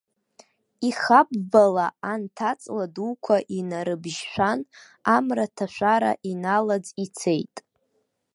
Ихаббала, 0.87 1.87
анҭ 2.11 2.35
аҵла 2.51 2.85
дуқәа 2.93 3.37
инарыбжьшәан, 3.57 4.59
амра-ҭашәара 5.15 6.11
иналаӡ 6.31 6.85
ицеит. 7.03 7.55